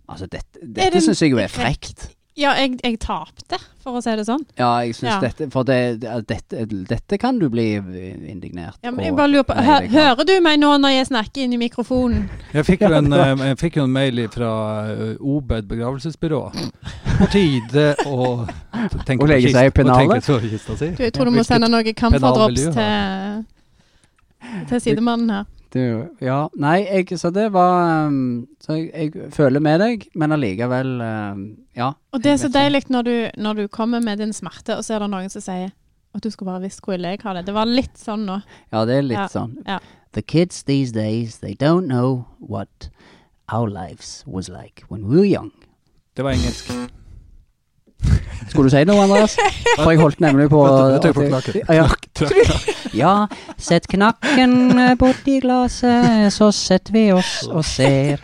Altså, 0.06 0.28
dette, 0.28 0.60
dette 0.62 0.92
det 0.94 1.02
syns 1.02 1.24
jeg 1.24 1.32
jo 1.34 1.40
er 1.42 1.50
frekt? 1.50 2.12
Ja, 2.36 2.52
jeg, 2.60 2.74
jeg 2.84 2.98
tapte, 3.00 3.56
for 3.80 3.96
å 3.96 4.02
si 4.04 4.12
det 4.20 4.26
sånn. 4.28 4.42
Ja, 4.60 4.74
jeg 4.84 4.98
syns 4.98 5.08
Ja. 5.08 5.20
dette 5.24 5.46
For 5.54 5.64
det, 5.64 6.02
det, 6.02 6.16
dette, 6.28 6.66
dette 6.90 7.20
kan 7.22 7.38
du 7.40 7.46
bli 7.50 7.78
indignert 7.78 8.76
Ja, 8.84 8.92
men 8.92 9.06
jeg 9.06 9.16
bare 9.16 9.32
lurer 9.32 9.48
på, 9.48 9.56
Nei, 9.56 9.88
hø 9.88 10.02
Hører 10.02 10.28
du 10.28 10.34
meg 10.44 10.60
nå 10.60 10.74
når 10.84 10.98
jeg 10.98 11.08
snakker 11.14 11.46
inn 11.46 11.56
i 11.56 11.60
mikrofonen? 11.62 12.26
Jeg 12.52 12.68
fikk 12.68 12.84
jo 12.84 12.92
en, 12.98 13.08
eh, 13.16 13.46
jeg 13.54 13.60
fikk 13.62 13.80
jo 13.80 13.86
en 13.88 13.96
mail 13.96 14.20
fra 14.34 14.52
eh, 14.92 15.16
Obed 15.24 15.70
begravelsesbyrå. 15.72 16.42
På 17.16 17.30
tide 17.32 17.88
å 18.04 18.44
tenke 19.08 19.24
på 19.24 19.32
legge 19.32 19.56
seg 19.56 19.72
i 19.72 19.76
pennalet? 19.80 20.28
Du, 20.28 21.04
jeg 21.08 21.16
tror 21.16 21.32
du 21.32 21.36
må 21.38 21.48
sende 21.48 21.72
noe 21.72 21.88
du 21.88 21.94
til, 21.96 23.46
til 24.68 24.84
sidemannen 24.90 25.38
her. 25.40 25.55
Du, 25.74 26.08
ja, 26.22 26.48
nei, 26.56 26.86
jeg, 26.86 27.18
så 27.20 27.32
det 27.36 27.50
var 27.52 28.08
um, 28.08 28.48
Så 28.64 28.78
jeg, 28.78 28.92
jeg 29.16 29.32
føler 29.34 29.60
med 29.60 29.80
deg, 29.82 30.06
men 30.16 30.32
allikevel 30.32 30.94
um, 31.02 31.42
Ja. 31.76 31.90
Og 32.14 32.24
det 32.24 32.32
er 32.32 32.38
så 32.38 32.50
deilig 32.54 32.86
når 32.90 33.02
du, 33.08 33.16
når 33.44 33.54
du 33.54 33.68
kommer 33.68 34.00
med 34.00 34.22
din 34.24 34.32
smerte, 34.34 34.78
og 34.78 34.86
så 34.86 34.96
er 34.96 35.04
det 35.04 35.10
noen 35.12 35.30
som 35.34 35.44
sier 35.44 35.74
at 36.16 36.24
du 36.24 36.30
skulle 36.32 36.48
bare 36.54 36.64
visst 36.64 36.80
hvor 36.86 36.96
ille 36.96 37.10
jeg 37.12 37.20
har 37.26 37.36
det. 37.36 37.46
Det 37.50 37.54
var 37.58 37.68
litt 37.68 37.98
sånn 38.00 38.24
nå. 38.30 38.38
Ja, 38.72 38.86
det 38.88 39.02
er 39.02 39.04
litt 39.04 39.20
Ja, 39.20 39.28
sånn. 39.28 39.58
ja. 39.68 39.80
The 40.16 40.22
kids 40.24 40.64
these 40.64 40.94
days, 40.96 41.40
they 41.44 41.56
don't 41.60 41.90
know 41.92 42.24
what 42.40 42.88
our 43.52 43.68
lives 43.68 44.24
was 44.26 44.48
like 44.48 44.86
when 44.88 45.04
we 45.10 45.18
were 45.18 45.28
young. 45.28 45.52
Det 46.16 46.24
var 46.24 46.32
engelsk. 46.38 46.72
Skulle 48.56 48.70
du 48.72 48.76
si 48.78 48.86
noe, 48.88 49.04
Andreas? 49.04 49.36
For 49.76 49.92
jeg 49.92 50.00
holdt 50.00 50.22
nemlig 50.24 50.48
på 50.54 50.62
Vet 50.64 51.04
du, 51.04 51.12
på 51.14 51.26
knakken. 51.28 51.62
Ja, 51.76 51.88
ja, 53.04 53.16
sett 53.60 53.90
knakken 53.92 54.80
borti 55.00 55.42
glasset, 55.44 56.32
så 56.32 56.52
setter 56.56 56.96
vi 56.96 57.10
oss 57.12 57.42
og 57.52 57.66
ser. 57.68 58.24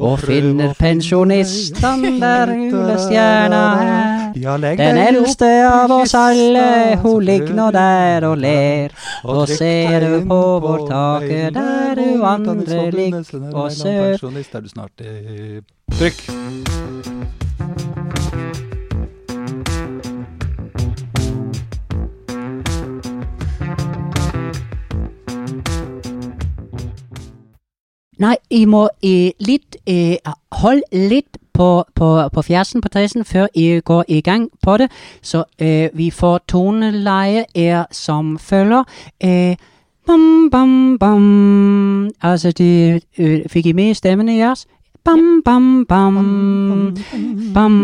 Og 0.00 0.20
finner 0.22 0.74
pensjonisten 0.78 2.20
der 2.20 2.52
julestjerna 2.54 3.62
er. 3.82 4.76
Den 4.78 5.00
eldste 5.02 5.48
av 5.66 5.90
oss 5.90 6.14
alle, 6.14 6.96
hun 7.02 7.24
ligger 7.26 7.56
nå 7.58 7.70
der 7.74 8.28
og 8.28 8.36
ler. 8.38 8.94
Og 9.24 9.48
ser 9.48 10.06
du 10.06 10.28
på 10.30 10.42
vårt 10.62 10.86
taket, 10.92 11.58
der 11.58 11.98
du 11.98 12.22
andre 12.22 12.90
ligger 12.94 13.50
og 13.50 13.72
ser. 13.72 14.20
Er 14.20 15.62
Trykk. 15.98 17.19
I 28.50 28.64
må 28.64 28.88
i 29.02 29.32
litt 29.38 29.76
i, 29.86 30.16
Hold 30.52 30.82
litt 30.92 31.38
på, 31.52 31.84
på, 31.94 32.28
på 32.32 32.42
fjæsen 32.42 32.80
på 32.80 32.88
tresen 32.88 33.24
før 33.24 33.46
I 33.54 33.80
går 33.84 34.04
i 34.08 34.20
gang 34.20 34.48
på 34.62 34.76
det. 34.76 34.88
Så 35.22 35.44
eh, 35.58 35.90
vi 35.94 36.10
får 36.10 36.40
toneleie 36.48 37.44
er 37.54 37.84
som 37.90 38.38
følger. 38.38 38.84
Eh, 39.20 39.56
bam, 40.06 40.50
bam, 40.50 40.98
bam. 40.98 42.10
Altså, 42.22 42.52
de, 42.52 43.00
eh, 43.18 43.48
fikk 43.48 43.66
I 43.66 43.72
med 43.72 43.94
stemmene 43.94 44.38
deres? 44.38 44.66
Bam, 45.04 45.40
bam, 45.42 45.84
bam. 45.88 46.94
Bam. 47.54 47.74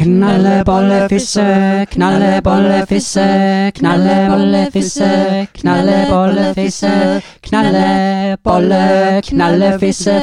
Knalle, 0.00 0.62
bolle, 0.64 0.98
fisse, 1.10 1.44
knalle, 1.92 2.40
bolle, 2.46 2.78
fisse, 2.88 3.24
knalle, 3.76 4.14
bolle, 4.30 4.60
fisse, 4.72 5.08
knalle, 5.58 5.96
bolle, 6.10 6.44
fisse, 6.56 6.92
knalle, 7.46 8.36
bolle, 8.46 8.80
knalle, 9.28 9.72
fisse. 9.82 10.14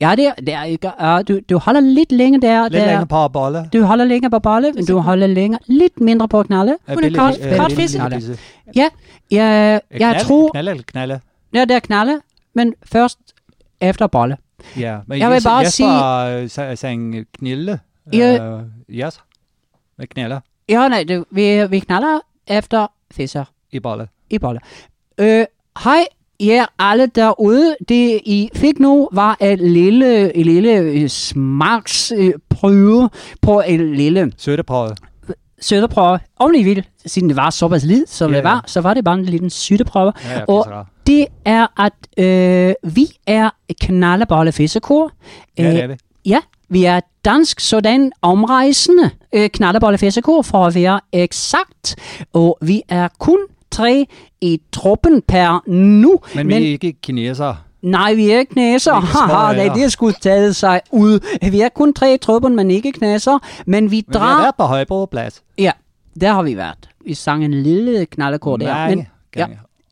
Ja, 0.00 0.14
det, 0.18 0.32
det 0.46 0.54
er 0.56 0.64
ikke 0.72 0.92
ja, 0.98 1.12
du, 1.22 1.38
du 1.48 1.56
holder 1.62 1.84
litt 1.84 2.12
lenge 2.12 2.40
der. 2.42 2.64
Litt 2.68 2.78
lenge 2.80 2.90
lenger 2.94 3.10
på 3.12 3.22
ballet. 3.36 3.70
Du 3.72 3.82
holder 3.86 4.08
lenger 4.10 4.32
på 4.34 4.40
ballet, 4.48 4.74
men 4.74 4.88
du 4.88 4.96
holder 5.04 5.28
lenger, 5.36 5.58
litt 5.68 6.00
mindre 6.00 6.28
på 6.32 6.42
knalle. 6.48 6.78
Billig- 6.88 7.14
kart- 7.16 7.40
eh, 7.44 7.56
kartfisse. 7.60 8.10
fisse. 8.16 8.38
Ja, 8.74 8.88
jeg, 9.30 9.80
jeg 10.00 10.24
tror 10.26 10.50
Knalle 10.56 10.70
eller 10.74 10.82
knalle? 10.92 11.20
Ja, 11.54 11.64
det 11.64 11.76
er 11.76 11.80
knalle, 11.86 12.18
men 12.54 12.74
først 12.84 13.27
efter 13.80 14.06
bolle. 14.06 14.36
Ja, 14.78 14.98
men 15.06 15.18
Jeg 15.18 15.30
vil 15.30 15.40
bare 15.44 15.58
Jesper 15.58 16.46
si- 16.48 16.60
sa- 16.60 16.74
sang 16.74 17.26
knille. 17.38 17.80
Ja. 18.12 18.54
Uh, 18.54 18.62
yes. 18.90 19.20
Med 19.98 20.06
knaller 20.06 20.40
Ja, 20.68 20.88
nei, 20.88 21.04
det, 21.04 21.24
vi, 21.30 21.66
vi 21.66 21.78
knaller 21.78 22.20
efter 22.46 22.86
fisser 23.10 23.44
i 23.72 23.80
bolle. 23.80 24.08
i 24.30 24.38
bolle. 24.38 24.60
Øh, 25.18 25.44
hej, 25.84 26.04
jer 26.40 26.66
alle 26.78 27.06
derude. 27.06 27.76
Det 27.88 28.20
I 28.26 28.50
fik 28.54 28.78
nu 28.78 29.08
var 29.12 29.36
et 29.40 29.58
lille, 29.58 30.36
et 30.36 30.46
lille 30.46 30.78
øh, 30.78 31.08
smagsprøve 31.08 33.10
på 33.42 33.60
en 33.60 33.94
lille 33.94 34.32
Sødeprøve. 34.36 34.94
Sødeprøve. 35.60 36.18
Om 36.38 36.54
I 36.54 36.62
vil, 36.62 36.86
siden 37.06 37.28
det 37.28 37.36
var 37.36 37.50
såpass 37.50 37.84
lid, 37.84 38.06
som 38.06 38.30
Ja, 38.30 38.36
det 38.36 38.44
var, 38.44 38.64
så 38.66 38.80
var 38.80 38.94
det 38.94 39.04
bare 39.04 39.14
en 39.18 39.24
liten 39.24 39.50
sødeprøve. 39.50 40.12
Ja, 40.30 40.44
Og- 40.48 40.86
Det 41.06 41.26
er 41.44 41.66
at 41.82 42.24
øh, 42.24 42.74
vi 42.94 43.06
er 43.26 43.50
knallebolle 43.80 44.52
fissekor. 44.52 45.10
ja, 45.58 45.70
det 45.70 45.82
er 45.82 45.86
vi. 45.86 45.94
Ja, 46.26 46.38
vi 46.68 46.84
er 46.84 47.00
dansk 47.24 47.60
sådan 47.60 48.12
omrejsende 48.22 49.10
øh, 49.32 49.48
knallebolle 49.50 49.98
fissekor 49.98 50.42
for 50.42 50.66
at 50.66 50.74
være 50.74 51.00
eksakt. 51.12 51.96
Og 52.32 52.58
vi 52.62 52.82
er 52.88 53.08
kun 53.18 53.38
tre 53.70 54.06
i 54.40 54.60
truppen 54.72 55.22
per 55.22 55.62
nu. 55.66 56.20
Men 56.34 56.48
vi 56.48 56.54
er 56.54 56.58
ikke 56.58 56.92
kinesere. 57.02 57.56
Nej, 57.82 58.14
vi 58.14 58.30
er 58.30 58.38
ikke 58.38 58.52
knæser. 58.52 58.92
Er 58.92 59.00
Haha, 59.00 59.52
nej, 59.66 59.74
det 59.74 59.92
skulle 59.92 60.14
taget 60.20 60.56
sig 60.56 60.80
ud. 60.92 61.20
Vi 61.50 61.60
er 61.60 61.68
kun 61.68 61.94
tre 61.94 62.14
i 62.14 62.16
truppen, 62.16 62.56
men 62.56 62.70
ikke 62.70 62.92
knæser. 62.92 63.38
Men 63.66 63.74
vi 63.74 63.78
Men 63.80 63.90
vi 63.90 64.04
har 64.12 64.18
drar... 64.18 64.42
været 64.42 64.54
på 64.58 64.62
Højbroplads. 64.64 65.42
Ja, 65.58 65.70
der 66.20 66.32
har 66.32 66.42
vi 66.42 66.56
været. 66.56 66.88
Vi 67.04 67.14
sang 67.14 67.44
en 67.44 67.54
lille 67.54 68.06
knallekort 68.06 68.60
der. 68.60 68.88
Men, 68.88 69.06
ja. 69.36 69.46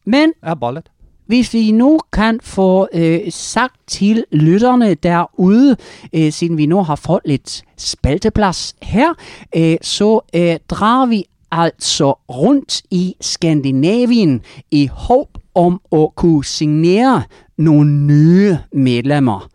men 0.05 0.33
Jeg 0.43 0.49
har 0.49 0.55
bollet. 0.55 0.91
hvis 1.27 1.53
vi 1.55 1.71
nu 1.73 2.01
kan 2.13 2.41
få 2.43 2.89
øh, 2.93 3.21
sagt 3.31 3.75
til 3.87 4.25
lytterne 4.33 4.95
derude, 4.95 5.77
øh, 6.13 6.33
siden 6.33 6.57
vi 6.59 6.67
nu 6.67 6.83
har 6.83 6.97
fået 6.97 7.21
lidt 7.25 7.63
spalteplads 7.77 8.75
her, 8.83 9.15
øh, 9.57 9.77
så 9.83 10.21
øh, 10.35 10.57
drager 10.69 11.07
vi 11.07 11.25
altså 11.53 12.11
rundt 12.13 12.83
i 12.91 13.15
Skandinavien 13.21 14.43
i 14.71 14.87
håb 14.93 15.29
om 15.55 15.81
at 15.93 16.09
kunne 16.17 16.45
signere 16.45 17.23
nogle 17.59 17.91
nye 17.91 18.59
medlemmer. 18.73 19.49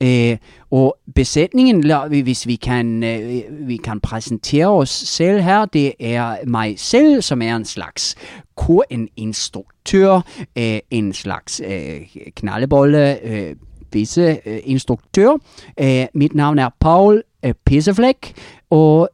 Eh, 0.00 0.36
og 0.70 0.98
besetningen, 1.14 1.92
hvis 2.08 2.46
vi 2.46 2.56
kan, 2.56 3.02
eh, 3.02 3.42
vi 3.50 3.76
kan 3.76 4.00
presentere 4.00 4.66
oss 4.66 4.90
selv 4.90 5.40
her, 5.40 5.64
det 5.64 5.92
er 6.00 6.36
meg 6.46 6.78
selv, 6.78 7.22
som 7.22 7.42
er 7.42 7.56
en 7.56 7.64
slags 7.64 8.14
kur, 8.56 8.84
en 8.90 9.08
instruktør, 9.16 10.20
eh, 10.56 10.80
en 10.90 11.12
slags 11.12 11.62
knallebolle, 12.36 13.54
knaldebolle, 14.70 15.38
mitt 16.14 16.34
navn 16.34 16.58
er 16.58 16.68
Paul 16.80 17.22
Pisseflæk, 17.66 18.34
og 18.70 19.08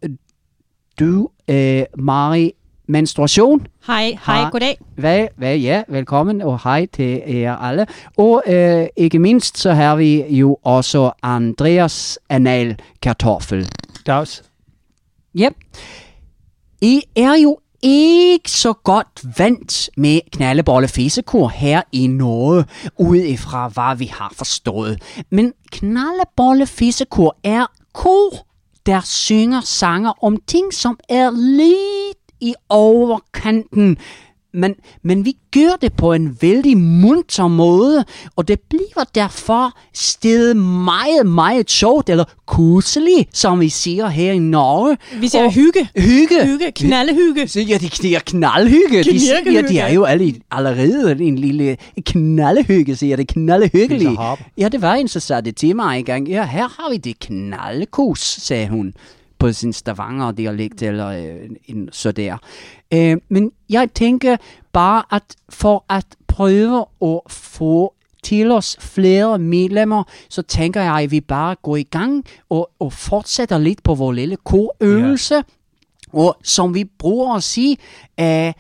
du, 1.01 1.29
Mari 1.97 2.53
Menstruation. 2.87 3.67
Hei, 3.87 4.03
hei, 4.05 4.17
Hej. 4.27 4.51
goddag. 4.51 4.79
Hvad, 4.97 5.27
hvad, 5.37 5.59
ja, 5.59 5.83
velkommen 5.89 6.43
og 6.43 6.61
hei 6.65 6.87
til 6.87 7.23
dere 7.27 7.69
alle. 7.69 7.87
Og 8.17 8.43
eh, 8.47 8.87
ikke 8.97 9.19
minst 9.19 9.59
så 9.59 9.73
har 9.73 9.97
vi 9.97 10.25
jo 10.29 10.59
også 10.65 11.11
Andreas 11.23 12.19
Anal 12.29 12.79
Kartoffel. 13.03 13.69
Dags. 14.07 14.43
Ja. 15.35 15.49
I 16.83 17.03
er 17.17 17.35
jo 17.35 17.59
ikke 17.83 18.51
så 18.51 18.73
godt 18.73 19.39
vant 19.39 19.91
med 19.97 20.21
knallebolle 20.33 20.89
fisekor 20.89 21.49
her 21.49 21.83
i 21.93 22.07
Norge, 22.07 22.65
ut 22.99 23.17
ifra 23.17 23.69
hva 23.69 23.95
vi 23.95 24.07
har 24.07 24.33
forstået. 24.37 25.03
Men 25.31 25.53
knallebolle 25.73 26.67
fisekor 26.67 27.37
er 27.45 27.67
kor, 27.93 28.47
der 28.87 29.01
synger 29.05 29.61
sanger 29.61 30.25
om 30.25 30.37
ting, 30.47 30.75
som 30.75 30.99
er 31.09 31.31
lidt 31.31 32.24
i 32.41 32.55
overkanten. 32.69 33.97
Men, 34.57 34.75
men 35.03 35.25
vi 35.25 35.33
gjør 35.53 35.77
det 35.81 35.93
på 35.93 36.13
en 36.13 36.39
veldig 36.41 36.77
munter 36.79 37.49
måde, 37.49 38.05
og 38.37 38.49
det 38.49 38.61
blir 38.61 39.05
derfor 39.15 39.79
stedet 39.95 40.57
meget, 40.57 41.27
meget 41.27 41.71
sjovt, 41.71 42.09
eller 42.09 42.25
koselig, 42.47 43.27
som 43.33 43.61
vi 43.61 43.69
sier 43.69 44.09
her 44.09 44.33
i 44.33 44.39
Norge. 44.39 44.97
Vi 45.21 45.29
sier 45.29 45.45
Og- 45.45 45.53
hygge. 45.53 45.89
Hygge. 45.97 46.45
Hygge, 46.47 46.71
Knallhygge. 46.73 47.49
Ja, 47.69 47.79
de 47.79 47.91
sier 47.91 48.21
knallhygge. 48.27 49.03
De 49.05 49.21
siger, 49.21 49.41
Knirkehygge. 49.43 49.69
de 49.69 49.79
er 49.79 49.93
jo 49.93 50.05
alle, 50.05 50.35
allerede 50.51 51.17
en 51.25 51.39
lille 51.39 51.77
knallhygge, 52.07 52.97
sier 52.97 53.17
det. 53.17 53.29
Knallhyggelig. 53.29 54.17
Ja, 54.59 54.69
det 54.69 54.83
var 54.83 54.95
en, 54.95 55.09
som 55.09 55.21
sa 55.21 55.41
det 55.41 55.57
til 55.57 55.75
meg 55.77 55.99
en 55.99 56.05
gang. 56.05 56.29
Ja, 56.29 56.45
her 56.47 56.69
har 56.79 56.91
vi 56.91 56.97
det 56.97 57.19
knallkos, 57.19 58.21
sagde 58.21 58.69
hun 58.69 58.95
på 59.39 59.53
sin 59.53 59.73
stavanger 59.73 60.33
dialekt 60.33 60.83
eller 60.83 61.07
øh, 61.07 61.51
en, 61.67 61.89
så 61.93 62.13
der. 62.13 62.39
Øh, 62.95 63.17
men 63.29 63.53
jeg 63.71 63.89
tenker 63.95 64.37
bare, 64.73 65.03
at 65.11 65.37
for 65.49 65.85
at 65.89 66.07
prøve 66.29 66.85
å 67.01 67.23
få 67.29 67.95
til 68.25 68.51
oss 68.53 68.77
flere 68.81 69.39
medlemmer, 69.39 70.05
så 70.29 70.43
tenker 70.43 70.83
jeg, 70.83 71.11
vi 71.11 71.21
bare 71.21 71.57
går 71.63 71.77
i 71.77 71.83
gang 71.83 72.25
og, 72.51 72.71
og 72.81 72.93
fortsetter 72.93 73.59
litt 73.59 73.83
på 73.83 73.95
vår 73.95 74.13
lille 74.13 74.37
korøvelse. 74.37 75.43
Og 76.13 76.37
som 76.43 76.75
vi 76.75 76.85
bruker 76.85 77.37
å 77.37 77.41
si, 77.45 77.75
eh, 78.17 78.53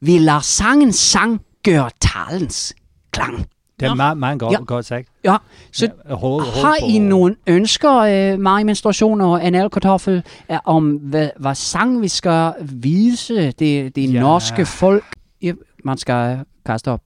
vi 0.00 0.18
lar 0.18 0.42
sangen 0.42 0.92
sang 0.92 1.38
gjøre 1.64 1.90
talens 2.00 2.72
klang. 3.12 3.44
Det 3.80 3.86
er 3.86 3.90
Nå. 3.90 3.94
meget, 3.94 4.18
meget 4.18 4.38
godt, 4.40 4.52
Ja. 4.52 4.58
godt 4.64 4.84
sagt. 4.86 5.08
Ja, 5.24 5.36
så 5.72 5.88
Ja, 6.08 6.14
hold, 6.14 6.42
hold 6.44 6.64
har 6.64 6.76
på- 6.80 6.86
I 6.88 6.98
nogle 6.98 7.36
ønsker, 7.46 7.94
øh, 7.96 8.40
Marie 8.40 8.64
Menstruation 8.64 9.20
og 9.20 9.44
Anal 9.46 9.70
Kartoffel, 9.70 10.22
om 10.64 10.90
hvad, 10.96 11.30
hvad 11.38 11.54
sang 11.54 12.02
vi 12.02 12.08
skal 12.08 12.52
vise 12.62 13.50
det, 13.50 13.96
det 13.96 14.12
Ja. 14.14 14.20
norske 14.20 14.66
folk? 14.66 15.04
Ja, 15.42 15.52
man 15.84 15.98
skal 15.98 16.38
kaste 16.66 16.90
op. 16.90 17.00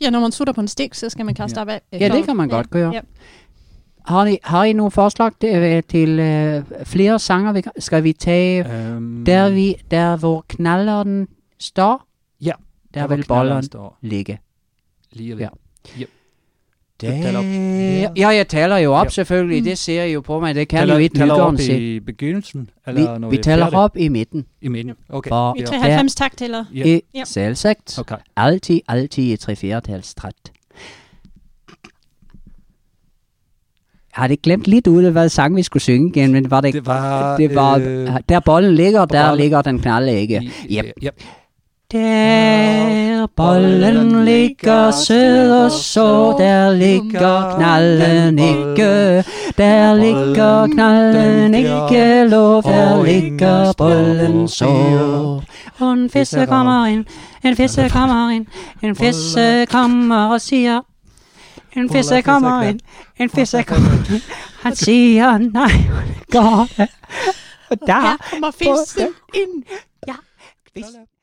Ja, 0.00 0.10
når 0.10 0.20
man 0.20 0.32
sutter 0.32 0.52
på 0.52 0.60
en 0.60 0.68
stik, 0.68 0.94
så 0.94 1.08
skal 1.10 1.24
man 1.26 1.34
kaste 1.34 1.58
Ja. 1.60 1.62
op 1.62 1.68
af. 1.68 1.80
Ja, 1.92 2.08
det 2.08 2.24
kan 2.24 2.36
man 2.36 2.48
godt 2.48 2.70
gøre. 2.70 2.92
Ja. 2.94 3.00
Har 4.06 4.26
I, 4.26 4.38
har 4.42 4.64
I 4.64 4.72
nogle 4.72 4.90
forslag 4.90 5.30
til, 5.40 5.54
øh, 5.56 5.82
til 5.88 6.18
øh, 6.18 6.62
flere 6.84 7.18
sanger? 7.18 7.52
vi 7.52 7.62
Skal 7.78 8.04
vi 8.04 8.12
tage 8.12 8.64
um, 8.96 9.24
der, 9.26 9.50
vi, 9.50 9.74
der 9.90 10.16
hvor 10.16 10.44
knalleren 10.48 11.28
står? 11.60 12.06
Ja, 12.40 12.52
Der, 12.94 13.06
hvor 13.06 13.16
vil 13.16 13.24
bollen 13.28 13.64
ligge. 14.00 14.38
Lige 15.12 15.34
lige. 15.34 15.38
Ja. 15.42 15.48
Yep. 16.00 16.08
Det 17.00 17.08
ja, 18.16 18.28
jeg 18.28 18.48
taler 18.48 18.76
jo 18.76 18.92
opp, 18.94 19.04
Ja. 19.06 19.10
selvfølgelig. 19.10 19.58
Mm. 19.60 19.64
Det 19.64 19.78
ser 19.78 20.04
I 20.04 20.12
jo 20.12 20.20
på 20.20 20.40
meg. 20.40 20.54
Det 20.54 20.68
kan 20.68 20.78
teller, 20.78 20.94
jo 20.94 21.00
ikke 21.00 21.14
lytteren 21.18 21.28
lytteren 21.28 21.56
Teller 21.56 21.74
opp 21.74 21.80
i 21.82 22.00
begynnelsen? 22.00 22.70
Vi, 22.86 22.92
når 23.18 23.30
vi 23.30 23.38
er 23.38 23.42
taler 23.42 23.74
opp 23.74 23.96
i 23.96 24.08
midten. 24.08 24.46
I 24.62 24.68
midten? 24.68 24.94
Ok. 25.08 25.28
For 25.28 25.52
Vi 25.56 25.62
er 25.62 25.66
93 25.66 26.14
takt 26.14 26.42
eller? 26.42 26.64
Ja. 26.74 26.84
i 26.86 27.00
Ja. 27.14 27.24
selvsagt 27.24 27.98
Okay. 27.98 28.16
altid, 28.36 28.80
alltid 28.88 29.32
i 29.32 29.36
tre 29.36 29.56
fjerdetalstræt. 29.56 30.34
Jeg 34.16 34.22
hadde 34.22 34.32
det 34.36 34.42
glemt 34.42 34.66
litt 34.70 34.86
ut 34.86 35.04
hva 35.04 35.24
sangen 35.28 35.30
sang 35.30 35.56
vi 35.56 35.62
skulle 35.62 35.82
synge 35.82 36.12
igjen, 36.16 36.32
men 36.32 36.50
var 36.50 36.60
det, 36.60 36.72
Det 36.74 36.86
var... 36.86 37.36
det 37.36 37.54
var 37.54 37.78
øh, 37.82 38.20
der 38.28 38.40
bollen 38.40 38.74
ligger, 38.74 39.04
der 39.04 39.34
ligger 39.34 39.62
den 39.62 39.78
knalde 39.78 40.20
ikke. 40.20 40.42
i- 40.68 40.76
Yep. 40.78 40.84
Yep. 41.04 41.22
Der 41.94 43.26
bollen 43.36 44.24
ligger 44.24 44.90
sød 44.90 45.64
og 45.64 45.70
så, 45.70 46.36
der 46.38 46.72
ligger 46.72 47.56
knallen 47.56 48.38
ikke. 48.38 49.24
Der 49.58 49.94
ligger 49.94 50.66
knallen 50.66 51.54
ikke, 51.54 52.28
lov, 52.28 52.62
der 52.62 53.04
ligger 53.04 53.72
bollen 53.78 54.48
så. 54.48 54.66
Og 55.78 55.92
en 55.92 56.10
fisse 56.10 56.46
kommer 56.46 56.86
inn, 56.86 57.06
en 57.44 57.56
fisse 57.56 57.88
kommer 57.88 58.30
inn, 58.30 58.46
en 58.82 58.96
fisse 58.96 59.66
kommer 59.70 60.26
og 60.26 60.40
siger, 60.40 60.80
en 61.76 61.90
fisse 61.90 62.22
kommer 62.22 62.62
inn, 62.62 62.80
en 63.18 63.30
fisse 63.30 63.62
kommer 63.62 64.10
inn. 64.10 64.22
Han 64.62 64.76
siger, 64.76 65.38
nej, 65.38 65.72
går 66.30 66.68
det. 66.76 66.88
Og 67.70 67.78
der 67.86 68.16
kommer 68.30 68.50
fissen 68.50 69.08
inn. 69.34 69.62
Ja, 70.08 70.14
fisk. 70.74 71.13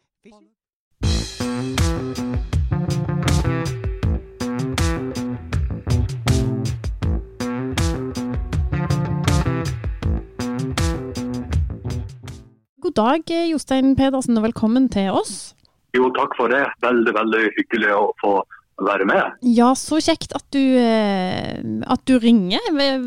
God 12.81 12.97
dag, 12.97 13.29
Jostein 13.47 13.93
Pedersen, 13.95 14.35
og 14.35 14.43
velkommen 14.43 14.89
til 14.91 15.13
oss. 15.15 15.53
Jo, 15.95 16.09
takk 16.15 16.33
for 16.35 16.51
det. 16.51 16.65
Veldig, 16.83 17.13
veldig 17.15 17.43
hyggelig 17.55 17.93
å 17.95 18.09
få 18.19 18.33
være 18.83 19.05
med. 19.07 19.37
Ja, 19.47 19.71
så 19.79 19.99
kjekt 20.03 20.33
at 20.35 20.43
du, 20.51 20.59
eh, 20.59 21.61
at 21.87 22.03
du 22.09 22.17
ringer. 22.19 22.59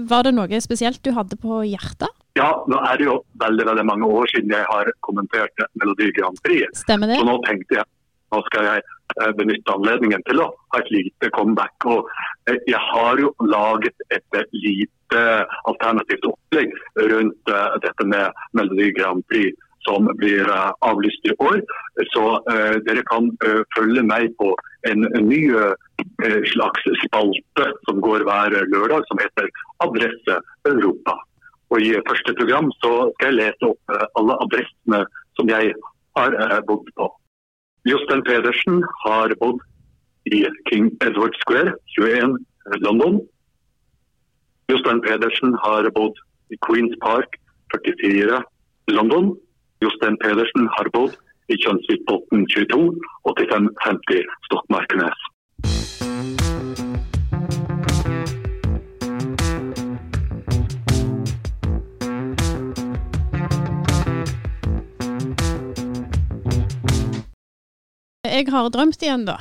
Var 0.09 0.23
det 0.25 0.35
noe 0.37 0.61
spesielt 0.65 1.03
du 1.05 1.13
hadde 1.13 1.37
på 1.41 1.63
hjertet? 1.69 2.09
Ja, 2.39 2.51
nå 2.67 2.81
er 2.89 2.99
det 2.99 3.07
jo 3.07 3.19
veldig 3.39 3.67
veldig 3.69 3.85
mange 3.87 4.09
år 4.09 4.31
siden 4.33 4.55
jeg 4.57 4.67
har 4.71 4.91
kommentert 5.07 5.67
Melodi 5.79 6.11
Grand 6.17 6.41
Prix. 6.43 6.81
Stemmer 6.81 7.13
det. 7.13 7.21
Så 7.21 7.29
nå 7.29 7.37
tenkte 7.47 7.79
jeg 7.81 7.87
nå 8.35 8.43
skal 8.49 8.69
jeg 8.69 8.83
eh, 9.21 9.33
benytte 9.39 9.77
anledningen 9.77 10.25
til 10.29 10.43
å 10.43 10.51
ha 10.75 10.81
et 10.83 10.93
lite 10.95 11.31
comeback. 11.37 11.89
Og 11.91 12.09
eh, 12.51 12.59
jeg 12.71 12.81
har 12.91 13.21
jo 13.23 13.33
laget 13.55 14.07
et 14.11 14.41
eh, 14.41 14.49
lite 14.67 15.23
alternativt 15.71 16.27
opplegg 16.27 16.73
rundt 17.13 17.51
dette 17.85 18.07
med 18.11 18.41
Melodi 18.59 18.89
Grand 18.97 19.23
Prix 19.31 19.55
som 19.85 20.09
blir 20.19 20.49
avlyst 20.89 21.29
i 21.29 21.35
år. 21.45 21.61
Så 22.11 22.23
uh, 22.49 22.77
dere 22.87 23.05
kan 23.11 23.29
uh, 23.45 23.61
følge 23.77 24.03
meg 24.09 24.33
på 24.41 24.49
en, 24.89 25.05
en 25.13 25.29
ny 25.29 25.43
uh, 25.53 25.77
slags 26.51 26.89
spalte 27.05 27.69
som 27.85 28.01
går 28.03 28.25
hver 28.27 28.57
lørdag, 28.73 29.05
som 29.11 29.21
heter 29.23 29.53
Adresse 29.85 30.41
Europa. 30.73 31.19
Og 31.69 31.85
I 31.85 31.93
første 32.09 32.35
program 32.41 32.73
så 32.81 32.95
skal 33.13 33.37
jeg 33.37 33.43
lese 33.43 33.71
opp 33.71 33.95
alle 34.17 34.41
adressene 34.49 35.05
som 35.37 35.53
jeg 35.53 35.77
har 36.17 36.65
bodd 36.67 36.91
på. 36.97 37.13
Jostein 37.85 38.23
Pedersen 38.25 38.83
har 39.05 39.35
bodd 39.41 39.61
i 40.33 40.45
King 40.71 40.87
Edward 41.05 41.35
Square, 41.43 41.75
21 41.99 42.39
London. 42.81 43.21
Jostein 44.73 45.03
Pedersen 45.05 45.53
har 45.61 45.91
bodd 45.93 46.17
i 46.49 46.57
Queens 46.65 46.97
Park, 47.05 47.37
44 47.75 48.41
London. 48.89 49.35
Jostein 49.85 50.17
Pedersen 50.25 50.69
har 50.79 50.89
bodd 50.97 51.13
i 51.53 51.61
Kjønnsvikbotn 51.61 52.47
22, 52.55 52.81
8550 53.29 54.25
Stokmarknes. 54.49 55.29
Jeg 68.35 68.49
har 68.51 68.71
drømt 68.75 69.03
igjen, 69.03 69.25
da. 69.29 69.39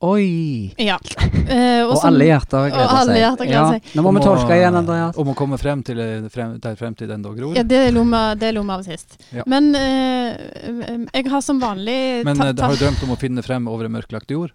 Oi! 0.00 0.72
Ja. 0.80 0.98
Eh, 1.50 1.82
Og 1.82 1.96
som- 1.98 2.12
alle 2.14 2.28
hjerter 2.28 2.68
gleder 2.70 2.84
og 2.86 2.92
alle 2.94 3.10
seg. 3.10 3.18
hjerter 3.24 3.48
gleder 3.48 3.72
seg. 3.74 3.86
Nå 3.98 4.02
må 4.06 4.10
vi 4.14 4.20
tolke 4.22 4.54
igjen, 4.54 4.76
Andreas. 4.78 5.16
Om 5.18 5.30
å 5.32 5.34
komme 5.34 5.56
frem 5.58 5.80
til 5.82 5.98
eh, 5.98 6.28
frem, 6.30 6.52
der 6.62 6.76
fremtid 6.78 7.10
ennå 7.10 7.32
gror. 7.34 7.56
Ja, 7.58 7.64
det 7.66 7.80
lo 7.90 8.04
vi 8.06 8.70
av 8.76 8.84
sist. 8.86 9.16
Ja. 9.34 9.42
Men 9.50 9.72
eh, 9.74 11.08
jeg 11.18 11.26
har 11.32 11.42
som 11.42 11.58
vanlig 11.60 12.22
Men 12.24 12.36
ta- 12.38 12.46
eh, 12.48 12.54
ta- 12.54 12.68
har 12.70 12.76
du 12.78 12.84
drømt 12.84 13.02
om 13.02 13.16
å 13.16 13.18
finne 13.18 13.42
frem 13.42 13.66
over 13.66 13.88
en 13.90 13.96
mørklagt 13.98 14.30
jord? 14.30 14.54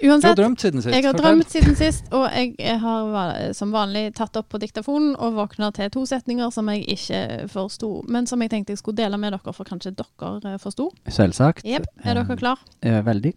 Du 0.00 0.10
har 0.10 0.34
drømt 0.38 0.60
siden 0.60 0.82
sist. 0.82 0.94
jeg 0.94 1.04
har 1.04 1.16
drømt 1.16 1.50
siden 1.50 1.76
sist, 1.76 2.04
og 2.14 2.28
jeg 2.30 2.76
har 2.80 3.52
som 3.56 3.72
vanlig 3.74 4.12
tatt 4.14 4.36
opp 4.38 4.48
på 4.52 4.60
diktafonen 4.62 5.16
og 5.18 5.34
våkna 5.34 5.72
til 5.74 5.90
to 5.90 6.04
setninger 6.06 6.52
som 6.54 6.70
jeg 6.70 6.84
ikke 6.94 7.48
forsto, 7.50 7.90
men 8.08 8.28
som 8.30 8.42
jeg 8.42 8.52
tenkte 8.52 8.76
jeg 8.76 8.82
skulle 8.82 9.00
dele 9.00 9.18
med 9.18 9.34
dere, 9.34 9.54
for 9.56 9.66
kanskje 9.66 9.96
dere 9.98 10.54
eh, 10.54 10.60
forsto. 10.62 10.90
Selvsagt. 11.10 11.66
Yep. 11.66 11.88
Er 12.04 12.20
dere 12.20 12.38
klar? 12.38 12.62
Eh, 12.82 13.00
veldig. 13.06 13.34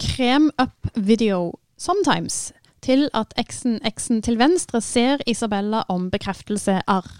Krem 0.00 0.50
up 0.58 0.88
video 0.96 1.52
sometimes 1.76 2.52
til 2.82 3.08
at 3.14 3.34
eksen 3.38 3.78
eksen 3.86 4.22
til 4.22 4.38
venstre 4.40 4.80
ser 4.80 5.22
Isabella 5.26 5.84
om 5.92 6.08
bekreftelse 6.10 6.80
arr. 6.90 7.12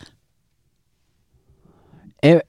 Jeg, 2.22 2.42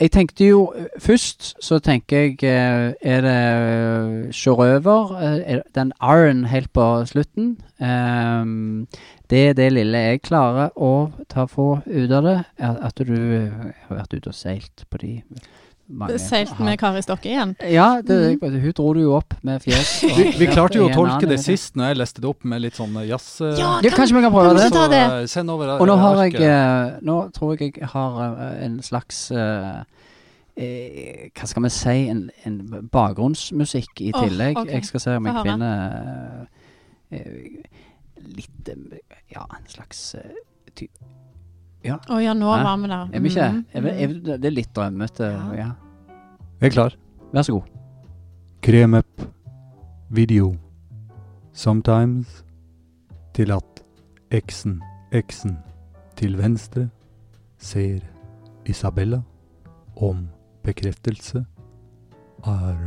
jeg 0.00 0.10
tenkte 0.14 0.46
jo 0.46 0.74
Først 1.00 1.54
så 1.64 1.78
tenker 1.82 2.16
jeg 2.24 2.44
eh, 2.46 2.92
Er 3.00 3.24
det 3.24 4.34
sjørøver? 4.36 5.16
Eh, 5.18 5.40
er 5.54 5.62
Den 5.74 5.92
R-en 6.00 6.44
helt 6.44 6.72
på 6.72 7.04
slutten. 7.06 7.58
Um, 7.80 8.86
det 9.30 9.48
er 9.48 9.52
det 9.58 9.72
lille 9.72 9.98
jeg 9.98 10.22
klarer 10.22 10.70
å 10.76 11.10
ta 11.28 11.46
få 11.50 11.80
ut 11.86 12.12
av 12.12 12.22
det. 12.26 12.38
At 12.58 13.00
du 13.00 13.14
eh, 13.16 13.72
har 13.88 13.96
vært 14.02 14.14
ute 14.14 14.30
og 14.30 14.36
seilt 14.36 14.84
på 14.90 15.02
de 15.02 15.12
mange 15.88 16.18
Seilt 16.22 16.58
med 16.62 16.78
Kari 16.80 17.02
Stokke 17.02 17.28
igjen. 17.28 17.54
Ja, 17.68 18.00
det, 18.04 18.38
hun 18.40 18.72
dro 18.76 18.92
det 18.94 19.02
jo 19.02 19.14
opp 19.16 19.34
med 19.42 19.62
fjes. 19.64 20.02
Vi, 20.16 20.24
vi 20.38 20.46
klarte 20.48 20.78
jo 20.78 20.86
å 20.86 20.92
tolke 20.94 21.26
det 21.28 21.38
sist 21.42 21.76
når 21.76 21.92
jeg 21.92 21.98
leste 22.00 22.22
det 22.24 22.28
opp 22.30 22.44
med 22.48 22.62
litt 22.64 22.78
sånn 22.78 22.94
eh, 23.00 23.08
jazz... 23.10 23.26
eh, 23.42 23.56
Ja, 23.58 23.72
Ja, 23.84 23.90
kanskje 23.94 24.16
vi 24.16 24.22
kan 24.24 24.32
prøve 24.32 24.52
Kan 24.54 24.60
det? 24.60 24.68
det? 24.72 25.02
Så, 25.02 25.18
eh, 25.18 25.26
Send 25.32 25.50
over 25.52 25.74
Og 25.78 25.86
nå 25.90 25.96
har 26.00 26.22
jeg 26.28 27.02
Nå 27.02 27.16
tror 27.36 27.56
jeg 27.58 27.76
jeg 27.80 27.90
har 27.92 28.22
en 28.62 28.78
slags 28.82 29.24
eh, 29.34 29.82
eh, 30.56 31.28
Hva 31.34 31.50
skal 31.50 31.66
vi 31.66 31.72
si 31.74 31.96
En, 32.12 32.24
en 32.46 32.58
bakgrunnsmusikk 32.92 33.92
i 34.00 34.12
tillegg. 34.12 34.28
tillegg. 34.28 34.58
okay. 34.62 34.74
Jeg 34.78 34.90
skal 34.90 35.00
se 35.06 35.16
om 35.20 35.26
jeg 35.26 35.46
finner 35.46 36.46
litt 38.32 38.70
Ja, 39.32 39.44
en 39.48 39.68
slags 39.68 40.14
Å 41.84 42.18
ja, 42.22 42.34
nå 42.34 42.46
var 42.46 42.76
vi 42.78 42.88
der. 42.90 43.08
Er 43.12 43.20
vi 43.24 43.30
ikke? 43.32 43.48
Mm, 43.50 43.64
Er 43.74 43.82
vi, 43.82 43.92
vi, 44.06 44.20
det 44.38 44.44
er 44.46 44.54
litt 44.54 44.70
drømmete. 44.76 45.30
Ja. 45.32 45.46
Ja. 45.58 45.70
Jeg 46.60 46.70
er 46.70 46.74
klar. 46.76 46.94
Vær 47.32 47.42
så 47.42 47.56
god. 47.56 47.70
Krem 48.62 48.94
up 48.94 49.24
video 50.14 50.52
sometimes 51.52 52.44
til 53.34 53.50
at 53.50 53.82
eksen, 54.30 54.78
eksen 55.12 55.56
til 56.16 56.36
venstre 56.38 56.86
ser 57.58 58.04
Isabella 58.68 59.22
om 59.96 60.28
bekreftelse 60.62 61.42
er 62.46 62.78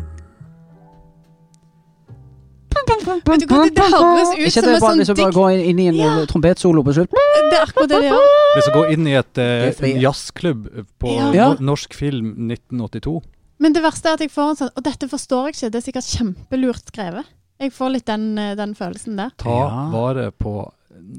Vet 2.86 3.00
du 3.42 3.48
hva, 3.50 3.64
det, 3.66 3.74
det 3.76 3.86
høres 3.92 4.32
ut 4.36 4.42
Ikke 4.46 4.52
som 4.62 4.70
en 4.70 4.82
sånn 4.84 5.00
hvis 5.02 5.08
du 5.10 5.14
bare 5.16 5.30
dikt. 5.32 5.36
går 5.38 5.52
inn, 5.56 5.64
inn 5.72 5.80
i 5.80 5.88
en 5.92 5.96
Ja. 6.00 6.10
eh, 6.22 6.26
trompetsolo 6.30 6.84
på 6.86 6.94
slutt. 6.98 7.10
Det 7.12 7.58
er 7.58 7.64
akkurat 7.66 7.90
det 7.90 8.02
det 8.02 8.12
gjør. 8.12 8.28
Hvis 8.56 8.66
du 8.70 8.72
går 8.76 8.92
inn 8.96 9.08
i 9.08 9.16
et, 9.20 9.38
en 9.38 10.02
jazzklubb 10.02 10.68
på 11.00 11.16
Ja. 11.16 11.32
Ja. 11.34 11.48
norsk 11.60 11.94
film 11.94 12.34
1982. 12.50 13.22
Men 13.60 13.74
det 13.74 13.82
verste 13.84 14.10
er 14.10 14.14
at 14.14 14.20
jeg 14.26 14.32
får 14.32 14.50
en 14.50 14.56
sånn 14.60 14.72
Og 14.76 14.84
dette 14.84 15.08
forstår 15.08 15.46
jeg 15.48 15.56
ikke, 15.56 15.72
det 15.72 15.80
er 15.82 15.86
sikkert 15.92 16.10
kjempelurt 16.12 16.86
skrevet. 16.92 17.26
Jeg 17.60 17.72
får 17.72 17.92
litt 17.94 18.06
den, 18.06 18.38
eh, 18.38 18.56
den 18.56 18.76
følelsen 18.76 19.16
der. 19.16 19.32
Ta 19.38 19.50
Ja. 19.50 19.90
vare 19.92 20.32
på 20.32 20.72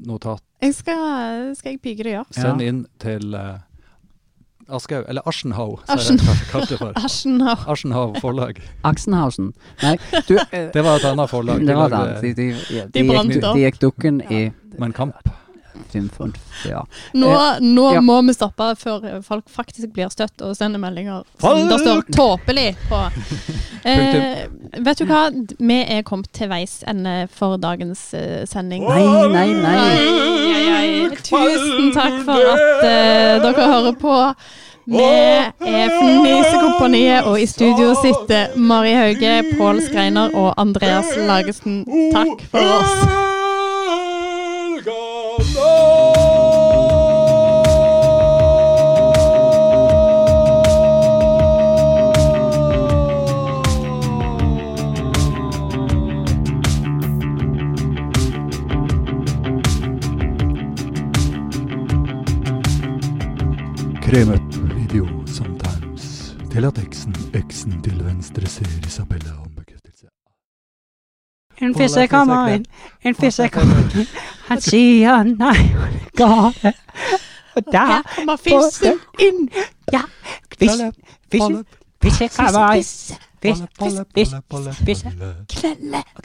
notat. 0.05 0.41
Jeg 0.61 0.73
skal, 0.73 1.55
skal 1.55 1.71
jeg 1.73 1.81
pike 1.81 2.03
det, 2.03 2.13
ja. 2.13 2.23
Send 2.31 2.61
inn 2.61 2.85
til 2.99 3.33
uh, 3.35 3.59
Aschehoug, 4.69 5.05
eller 5.09 5.21
Aschenhau, 5.27 5.79
Aschen- 5.87 6.19
som 6.19 6.27
jeg 6.27 6.47
kalte 6.51 6.69
det 6.75 6.79
for. 6.79 6.91
Aschenhau. 7.05 7.55
Aschenhau 7.71 8.13
forlag. 8.19 8.61
Aksenhausen. 8.83 9.53
Nei, 9.83 9.95
du 10.27 10.37
eh, 10.51 10.69
Det 10.73 10.83
var 10.83 10.99
et 10.99 11.05
annet 11.05 11.29
forlag. 11.29 11.65
Det 11.67 11.75
var 11.75 11.89
lagde 11.89 12.21
det. 12.21 12.35
De, 12.35 12.51
de, 12.51 12.81
De 12.93 13.01
de, 13.01 13.07
brant 13.09 13.35
opp. 13.39 13.53
de 13.55 13.65
gikk 13.67 13.81
dukken 13.81 14.21
i 14.31 14.47
Mein 14.77 14.93
Kamp. 14.93 15.15
Ja. 16.67 16.85
Nå, 17.13 17.29
nå 17.61 17.93
ja. 17.93 18.01
må 18.01 18.17
vi 18.27 18.33
stoppe 18.35 18.73
før 18.79 19.21
folk 19.25 19.47
faktisk 19.49 19.93
blir 19.95 20.09
støtt 20.13 20.41
og 20.45 20.55
sender 20.57 20.81
meldinger 20.81 21.23
som 21.39 21.69
det 21.69 21.79
står 21.79 22.01
'tåpelig' 22.11 22.75
på. 22.89 23.01
Eh, 23.87 24.49
vet 24.83 24.99
du 24.99 25.05
hva? 25.07 25.29
Vi 25.59 25.75
er 25.87 26.01
kommet 26.03 26.27
til 26.35 26.49
veis 26.51 26.81
ende 26.83 27.29
for 27.31 27.55
dagens 27.55 28.01
eh, 28.17 28.43
sending. 28.43 28.83
Nei, 28.83 29.27
nei, 29.31 29.45
nei. 29.53 30.36
Tusen 31.15 31.91
takk 31.95 32.21
for 32.25 32.53
at 32.53 32.83
uh, 32.83 33.43
dere 33.45 33.67
hører 33.73 33.95
på. 34.01 34.15
Vi 34.87 35.03
er 35.03 35.51
Fnisekompaniet, 35.91 37.23
og 37.23 37.41
i 37.41 37.45
studio 37.45 37.91
sitter 38.01 38.55
Mari 38.55 38.93
Hauge, 38.95 39.43
Pål 39.57 39.81
Skreiner 39.81 40.31
og 40.33 40.53
Andreas 40.57 41.11
Lagesen. 41.17 41.83
Takk 42.13 42.45
for 42.51 42.77
oss. 42.79 43.35
Krem 64.07 64.33
idiot 64.33 64.75
video 64.75 65.07
sometimes 65.25 66.35
til 66.51 66.65
at 66.65 66.77
eksen, 66.77 67.15
eksen 67.33 67.81
til 67.83 68.05
venstre 68.05 68.47
ser 68.47 68.87
Isabella 68.87 69.31
om 69.41 69.51
bekreftelse. 69.55 70.05
En 71.61 71.75
fisse 71.75 72.07
kommer 72.07 72.47
inn, 72.47 72.65
en 73.03 73.15
fisse 73.15 73.47
kommer 73.47 73.75
inn. 73.99 74.07
Han 74.47 74.61
sier 74.61 75.23
nei, 75.23 75.57
gale. 76.15 76.73
Og 77.55 77.67
der 77.71 78.01
kommer 78.15 78.35
fissen 78.35 78.95
inn. 79.19 79.49
Ja, 79.91 80.01
fissen, 80.59 80.93
fissen, 81.31 81.65
fisk 82.03 82.37
kommer 82.37 82.73
inn. 82.79 82.83
Fisk, 83.41 83.63
fisk, 83.79 84.01
fisk, 84.15 84.35
fisk. 84.85 85.05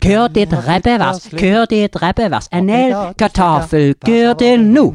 Kør 0.02 0.28
ditt 0.28 0.54
rebbevers, 0.68 1.26
kør 1.38 1.64
ditt 1.64 2.02
rappevers. 2.02 2.48
Anel, 2.52 2.94
kartoffel, 3.18 3.94
kør 4.06 4.32
det 4.32 4.60
nå. 4.60 4.92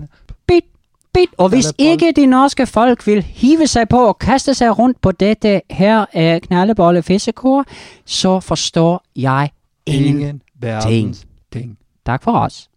Kjempefint! 1.18 1.40
Og 1.40 1.50
hvis 1.50 1.74
ikke 1.78 2.12
de 2.12 2.26
norske 2.26 2.66
folk 2.66 3.08
vil 3.08 3.24
hive 3.24 3.68
seg 3.68 3.90
på 3.90 3.98
og 3.98 4.20
kaste 4.20 4.54
seg 4.54 4.80
rundt 4.80 5.02
på 5.02 5.12
dette 5.12 5.62
her 5.70 6.06
eh, 6.14 6.42
knallebolle 6.42 7.04
fiskekor, 7.04 7.66
så 8.06 8.40
forstår 8.40 9.04
jeg 9.16 9.50
ingenting. 9.86 10.20
Ingen 10.20 10.42
verdens 10.62 11.26
ting. 11.52 11.78
Takk 12.06 12.24
for 12.24 12.32
oss. 12.32 12.70